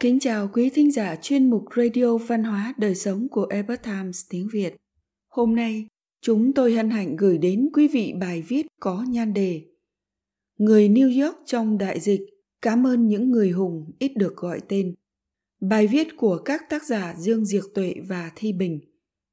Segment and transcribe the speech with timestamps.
[0.00, 4.22] Kính chào quý thính giả chuyên mục Radio Văn hóa Đời Sống của Epoch Times
[4.30, 4.76] tiếng Việt.
[5.28, 5.86] Hôm nay,
[6.22, 9.62] chúng tôi hân hạnh gửi đến quý vị bài viết có nhan đề
[10.58, 12.20] Người New York trong đại dịch,
[12.62, 14.94] cảm ơn những người hùng ít được gọi tên.
[15.60, 18.80] Bài viết của các tác giả Dương Diệc Tuệ và Thi Bình,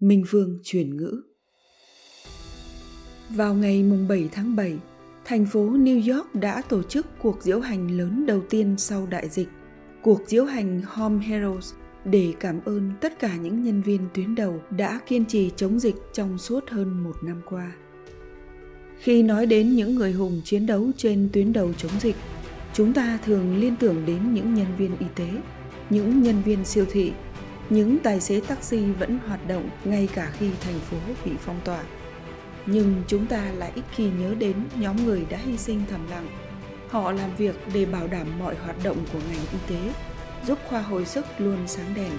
[0.00, 1.22] Minh Vương chuyển ngữ.
[3.30, 4.78] Vào ngày mùng 7 tháng 7,
[5.24, 9.28] thành phố New York đã tổ chức cuộc diễu hành lớn đầu tiên sau đại
[9.28, 9.48] dịch–
[10.02, 11.72] cuộc diễu hành Home Heroes
[12.04, 15.94] để cảm ơn tất cả những nhân viên tuyến đầu đã kiên trì chống dịch
[16.12, 17.72] trong suốt hơn một năm qua.
[18.98, 22.16] Khi nói đến những người hùng chiến đấu trên tuyến đầu chống dịch,
[22.72, 25.28] chúng ta thường liên tưởng đến những nhân viên y tế,
[25.90, 27.12] những nhân viên siêu thị,
[27.70, 31.82] những tài xế taxi vẫn hoạt động ngay cả khi thành phố bị phong tỏa.
[32.66, 36.26] Nhưng chúng ta lại ít khi nhớ đến nhóm người đã hy sinh thầm lặng
[36.92, 39.92] Họ làm việc để bảo đảm mọi hoạt động của ngành y tế,
[40.46, 42.12] giúp khoa hồi sức luôn sáng đèn,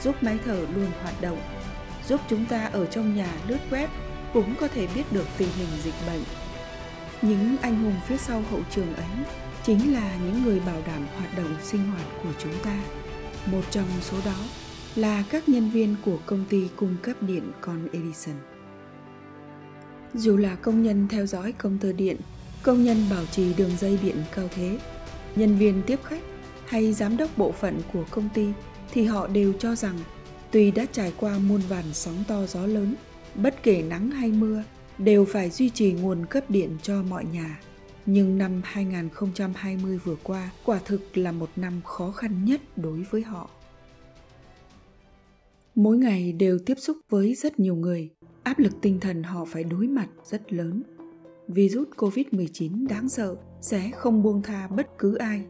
[0.00, 1.38] giúp máy thở luôn hoạt động,
[2.08, 3.88] giúp chúng ta ở trong nhà lướt web
[4.32, 6.22] cũng có thể biết được tình hình dịch bệnh.
[7.22, 9.24] Những anh hùng phía sau hậu trường ấy
[9.64, 12.80] chính là những người bảo đảm hoạt động sinh hoạt của chúng ta.
[13.46, 14.38] Một trong số đó
[14.96, 18.36] là các nhân viên của công ty cung cấp điện con Edison.
[20.14, 22.16] Dù là công nhân theo dõi công tơ điện
[22.62, 24.78] công nhân bảo trì đường dây điện cao thế,
[25.36, 26.22] nhân viên tiếp khách
[26.66, 28.46] hay giám đốc bộ phận của công ty
[28.92, 29.98] thì họ đều cho rằng
[30.50, 32.94] tuy đã trải qua muôn vàn sóng to gió lớn,
[33.34, 34.62] bất kể nắng hay mưa
[34.98, 37.60] đều phải duy trì nguồn cấp điện cho mọi nhà.
[38.06, 43.22] Nhưng năm 2020 vừa qua quả thực là một năm khó khăn nhất đối với
[43.22, 43.50] họ.
[45.74, 48.10] Mỗi ngày đều tiếp xúc với rất nhiều người,
[48.42, 50.82] áp lực tinh thần họ phải đối mặt rất lớn
[51.48, 55.44] virus COVID-19 đáng sợ sẽ không buông tha bất cứ ai.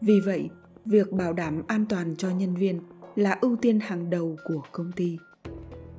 [0.00, 0.48] Vì vậy,
[0.84, 2.80] việc bảo đảm an toàn cho nhân viên
[3.16, 5.18] là ưu tiên hàng đầu của công ty.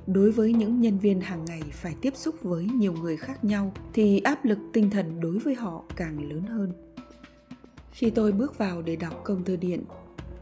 [0.06, 3.72] Đối với những nhân viên hàng ngày phải tiếp xúc với nhiều người khác nhau
[3.92, 6.72] thì áp lực tinh thần đối với họ càng lớn hơn.
[7.92, 9.84] Khi tôi bước vào để đọc công tơ điện,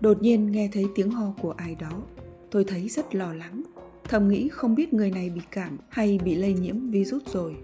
[0.00, 2.02] đột nhiên nghe thấy tiếng ho của ai đó.
[2.50, 3.62] Tôi thấy rất lo lắng,
[4.04, 7.56] thầm nghĩ không biết người này bị cảm hay bị lây nhiễm virus rồi.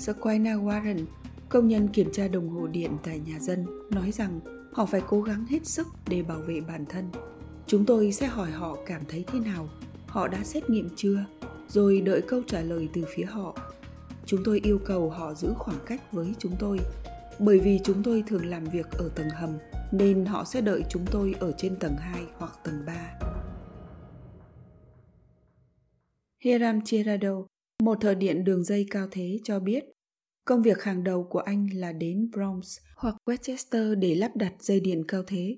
[0.00, 1.04] Squina Warren,
[1.48, 4.40] công nhân kiểm tra đồng hồ điện tại nhà dân, nói rằng
[4.72, 7.10] họ phải cố gắng hết sức để bảo vệ bản thân.
[7.66, 9.68] Chúng tôi sẽ hỏi họ cảm thấy thế nào,
[10.06, 11.24] họ đã xét nghiệm chưa,
[11.68, 13.56] rồi đợi câu trả lời từ phía họ.
[14.26, 16.78] Chúng tôi yêu cầu họ giữ khoảng cách với chúng tôi,
[17.38, 19.58] bởi vì chúng tôi thường làm việc ở tầng hầm,
[19.92, 23.18] nên họ sẽ đợi chúng tôi ở trên tầng 2 hoặc tầng 3.
[26.44, 27.49] Hiram Tirado,
[27.80, 29.84] một thợ điện đường dây cao thế cho biết,
[30.44, 34.80] công việc hàng đầu của anh là đến Bronx hoặc Westchester để lắp đặt dây
[34.80, 35.56] điện cao thế.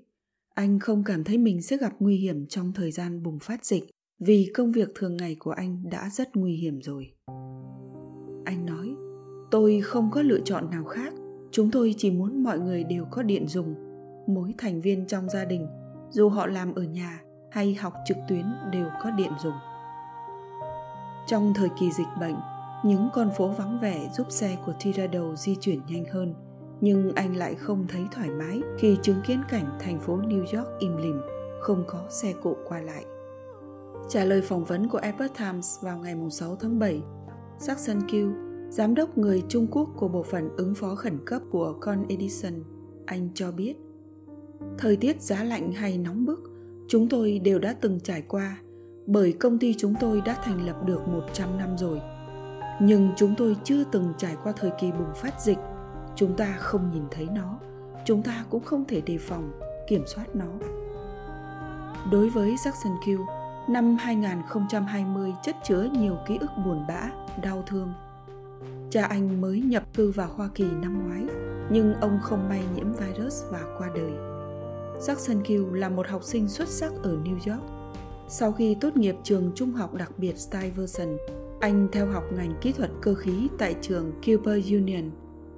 [0.54, 3.84] Anh không cảm thấy mình sẽ gặp nguy hiểm trong thời gian bùng phát dịch
[4.18, 7.12] vì công việc thường ngày của anh đã rất nguy hiểm rồi.
[8.44, 8.88] Anh nói,
[9.50, 11.14] tôi không có lựa chọn nào khác.
[11.50, 13.74] Chúng tôi chỉ muốn mọi người đều có điện dùng.
[14.26, 15.66] Mỗi thành viên trong gia đình,
[16.10, 19.54] dù họ làm ở nhà hay học trực tuyến đều có điện dùng.
[21.26, 22.36] Trong thời kỳ dịch bệnh,
[22.84, 26.34] những con phố vắng vẻ giúp xe của Tirado di chuyển nhanh hơn,
[26.80, 30.68] nhưng anh lại không thấy thoải mái khi chứng kiến cảnh thành phố New York
[30.78, 31.20] im lìm,
[31.60, 33.04] không có xe cộ qua lại.
[34.08, 37.02] Trả lời phỏng vấn của Epoch Times vào ngày 6 tháng 7,
[37.58, 38.32] Jackson Q,
[38.70, 42.52] giám đốc người Trung Quốc của bộ phận ứng phó khẩn cấp của Con Edison,
[43.06, 43.74] anh cho biết,
[44.78, 46.40] thời tiết giá lạnh hay nóng bức,
[46.88, 48.58] chúng tôi đều đã từng trải qua
[49.06, 52.00] bởi công ty chúng tôi đã thành lập được 100 năm rồi.
[52.80, 55.58] Nhưng chúng tôi chưa từng trải qua thời kỳ bùng phát dịch.
[56.16, 57.58] Chúng ta không nhìn thấy nó,
[58.06, 59.52] chúng ta cũng không thể đề phòng,
[59.88, 60.46] kiểm soát nó.
[62.10, 63.26] Đối với Jackson Q,
[63.68, 67.10] năm 2020 chất chứa nhiều ký ức buồn bã,
[67.42, 67.92] đau thương.
[68.90, 71.22] Cha anh mới nhập cư vào Hoa Kỳ năm ngoái,
[71.70, 74.12] nhưng ông không may nhiễm virus và qua đời.
[75.00, 77.81] Jackson Q là một học sinh xuất sắc ở New York
[78.28, 81.18] sau khi tốt nghiệp trường trung học đặc biệt Stuyvesant,
[81.60, 85.10] anh theo học ngành kỹ thuật cơ khí tại trường Cooper Union.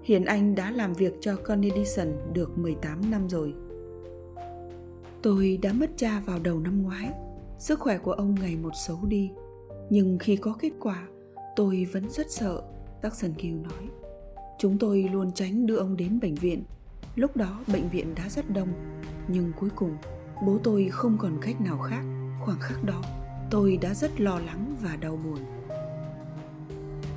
[0.02, 3.54] Hiện anh đã làm việc cho Con Edison được 18 năm rồi.
[5.22, 7.10] Tôi đã mất cha vào đầu năm ngoái.
[7.58, 9.30] Sức khỏe của ông ngày một xấu đi.
[9.90, 11.08] Nhưng khi có kết quả,
[11.56, 12.62] tôi vẫn rất sợ,
[13.02, 13.88] Jackson Kill nói.
[14.58, 16.64] Chúng tôi luôn tránh đưa ông đến bệnh viện.
[17.14, 18.68] Lúc đó bệnh viện đã rất đông,
[19.28, 19.96] nhưng cuối cùng
[20.46, 22.04] bố tôi không còn cách nào khác
[22.44, 23.02] khoảnh khắc đó
[23.50, 25.38] tôi đã rất lo lắng và đau buồn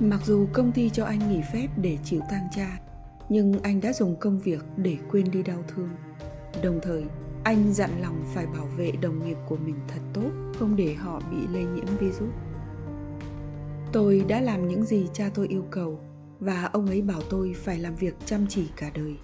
[0.00, 2.78] mặc dù công ty cho anh nghỉ phép để chịu tang cha
[3.28, 5.88] nhưng anh đã dùng công việc để quên đi đau thương
[6.62, 7.04] đồng thời
[7.44, 11.22] Anh dặn lòng phải bảo vệ đồng nghiệp của mình thật tốt, không để họ
[11.30, 12.30] bị lây nhiễm virus.
[13.92, 16.00] Tôi đã làm những gì cha tôi yêu cầu
[16.40, 19.16] và ông ấy bảo tôi phải làm việc chăm chỉ cả đời.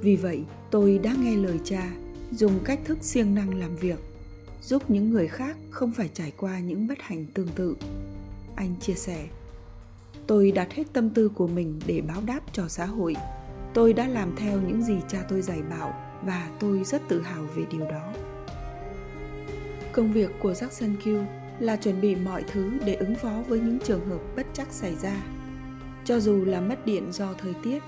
[0.00, 1.92] Vì vậy, tôi đã nghe lời cha,
[2.30, 3.98] dùng cách thức siêng năng làm việc,
[4.62, 7.76] giúp những người khác không phải trải qua những bất hạnh tương tự.
[8.56, 9.26] Anh chia sẻ,
[10.26, 13.16] tôi đặt hết tâm tư của mình để báo đáp cho xã hội.
[13.74, 15.94] Tôi đã làm theo những gì cha tôi dạy bảo
[16.24, 18.12] và tôi rất tự hào về điều đó.
[19.92, 21.24] Công việc của Jackson Q
[21.58, 24.94] là chuẩn bị mọi thứ để ứng phó với những trường hợp bất chắc xảy
[24.94, 25.22] ra.
[26.04, 27.82] Cho dù là mất điện do thời tiết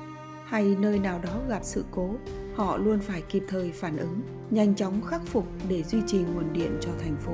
[0.45, 2.15] hay nơi nào đó gặp sự cố,
[2.55, 4.21] họ luôn phải kịp thời phản ứng,
[4.51, 7.33] nhanh chóng khắc phục để duy trì nguồn điện cho thành phố.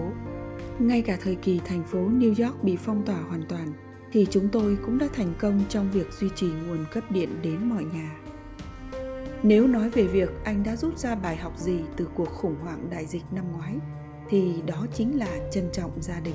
[0.79, 3.73] Ngay cả thời kỳ thành phố New York bị phong tỏa hoàn toàn,
[4.13, 7.69] thì chúng tôi cũng đã thành công trong việc duy trì nguồn cấp điện đến
[7.69, 8.17] mọi nhà.
[9.43, 12.91] Nếu nói về việc anh đã rút ra bài học gì từ cuộc khủng hoảng
[12.91, 13.75] đại dịch năm ngoái,
[14.29, 16.35] thì đó chính là trân trọng gia đình.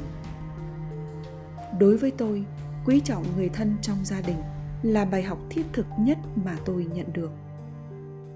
[1.79, 2.45] Đối với tôi,
[2.85, 4.37] quý trọng người thân trong gia đình
[4.83, 7.31] là bài học thiết thực nhất mà tôi nhận được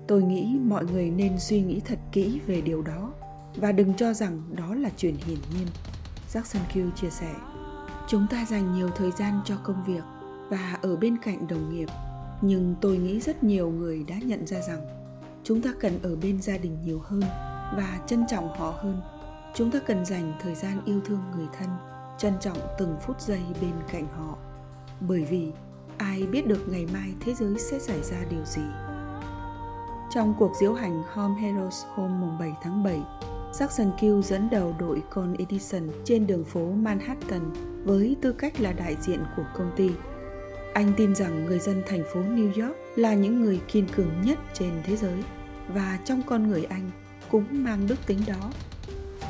[0.09, 3.13] tôi nghĩ mọi người nên suy nghĩ thật kỹ về điều đó
[3.55, 5.67] và đừng cho rằng đó là chuyện hiển nhiên.
[6.33, 7.35] Jackson q chia sẻ,
[8.07, 10.03] chúng ta dành nhiều thời gian cho công việc
[10.49, 11.89] và ở bên cạnh đồng nghiệp,
[12.41, 14.81] nhưng tôi nghĩ rất nhiều người đã nhận ra rằng
[15.43, 17.21] chúng ta cần ở bên gia đình nhiều hơn
[17.75, 19.01] và trân trọng họ hơn.
[19.55, 21.69] Chúng ta cần dành thời gian yêu thương người thân,
[22.17, 24.37] trân trọng từng phút giây bên cạnh họ.
[24.99, 25.51] Bởi vì,
[25.97, 28.88] ai biết được ngày mai thế giới sẽ xảy ra điều gì
[30.09, 32.99] trong cuộc diễu hành Home Heroes hôm 7 tháng 7,
[33.53, 37.41] Jackson Q dẫn đầu đội Con Edison trên đường phố Manhattan
[37.83, 39.91] với tư cách là đại diện của công ty.
[40.73, 44.39] Anh tin rằng người dân thành phố New York là những người kiên cường nhất
[44.53, 45.23] trên thế giới
[45.73, 46.91] và trong con người anh
[47.31, 48.51] cũng mang đức tính đó.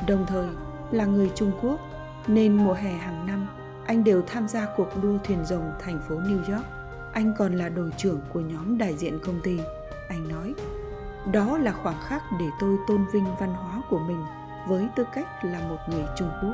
[0.07, 0.49] Đồng thời,
[0.91, 1.79] là người Trung Quốc
[2.27, 3.47] nên mùa hè hàng năm
[3.89, 6.65] anh đều tham gia cuộc đua thuyền rồng thành phố New York.
[7.13, 9.59] Anh còn là đội trưởng của nhóm đại diện công ty.
[10.09, 10.53] Anh nói,
[11.33, 14.25] đó là khoảng khắc để tôi tôn vinh văn hóa của mình
[14.67, 16.53] với tư cách là một người Trung Quốc.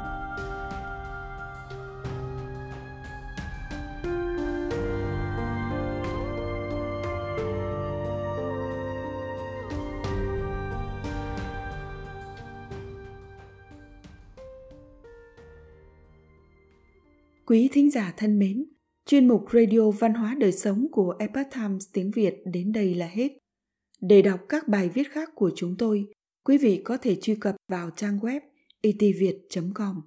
[17.45, 18.66] Quý thính giả thân mến,
[19.06, 23.07] chuyên mục Radio Văn hóa Đời Sống của Epoch Times tiếng Việt đến đây là
[23.07, 23.44] hết.
[24.01, 26.06] Để đọc các bài viết khác của chúng tôi,
[26.44, 28.39] quý vị có thể truy cập vào trang web
[28.81, 30.01] e itviet.com.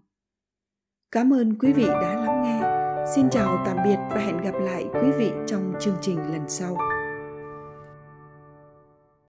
[1.11, 2.79] Cảm ơn quý vị đã lắng nghe.
[3.15, 6.98] Xin chào tạm biệt và hẹn gặp lại quý vị trong chương trình lần sau.